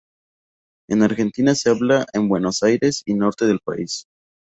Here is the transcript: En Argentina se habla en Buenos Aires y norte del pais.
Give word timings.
En 0.89 1.03
Argentina 1.03 1.53
se 1.53 1.69
habla 1.69 2.07
en 2.13 2.27
Buenos 2.27 2.63
Aires 2.63 3.03
y 3.05 3.13
norte 3.13 3.45
del 3.45 3.59
pais. 3.63 4.07